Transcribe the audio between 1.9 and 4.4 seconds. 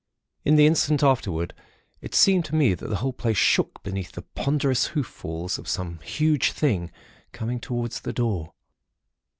it seemed to me that the whole place shook beneath the